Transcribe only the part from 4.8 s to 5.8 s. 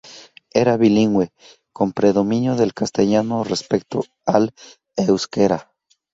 euskera.